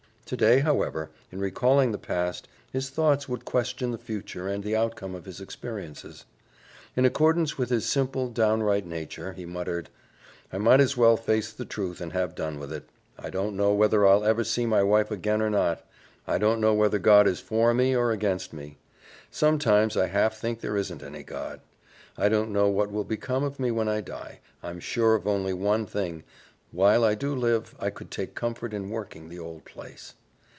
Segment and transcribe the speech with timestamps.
[0.23, 5.13] Today, however, in recalling the past, his thoughts would question the future and the outcome
[5.13, 6.23] of his experiences.
[6.95, 9.89] In accordance with his simple, downright nature, he muttered,
[10.53, 12.87] "I might as well face the truth and have done with it.
[13.19, 15.85] I don't know whether I'll ever see my wife again or not;
[16.25, 18.77] I don't know whether God is for me or against me.
[19.31, 21.59] Sometimes, I half think there isn't any God.
[22.17, 24.39] I don't know what will become of me when I die.
[24.63, 26.23] I'm sure of only one thing
[26.71, 30.13] while I do live I could take comfort in working the old place."